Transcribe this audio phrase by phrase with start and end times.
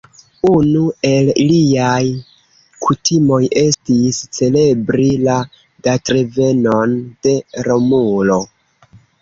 [0.51, 0.79] Unu
[1.09, 2.05] el iliaj
[2.87, 5.37] kutimoj estis celebri la
[5.89, 7.39] datrevenon de
[7.69, 8.41] Romulo.